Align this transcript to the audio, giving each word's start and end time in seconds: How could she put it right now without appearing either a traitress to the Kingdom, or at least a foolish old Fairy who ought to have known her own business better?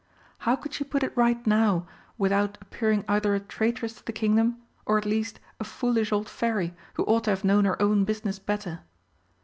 How 0.39 0.55
could 0.55 0.73
she 0.73 0.83
put 0.83 1.03
it 1.03 1.15
right 1.15 1.45
now 1.45 1.85
without 2.17 2.57
appearing 2.59 3.05
either 3.07 3.35
a 3.35 3.39
traitress 3.39 3.93
to 3.97 4.03
the 4.03 4.11
Kingdom, 4.11 4.57
or 4.83 4.97
at 4.97 5.05
least 5.05 5.39
a 5.59 5.63
foolish 5.63 6.11
old 6.11 6.27
Fairy 6.27 6.73
who 6.95 7.03
ought 7.03 7.25
to 7.25 7.29
have 7.29 7.43
known 7.43 7.65
her 7.65 7.79
own 7.79 8.03
business 8.03 8.39
better? 8.39 8.79